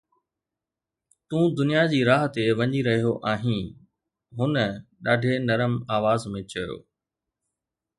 ”تون 1.27 1.43
دنيا 1.59 1.83
جي 1.91 1.99
راهه 2.09 2.27
تي 2.35 2.43
وڃي 2.59 2.79
رهيو 2.87 3.13
آهين،“ 3.33 3.65
هن 4.37 4.53
ڏاڍي 5.05 5.33
نرم 5.47 5.73
آواز 5.95 6.21
۾ 6.37 6.39
چيو. 6.51 6.77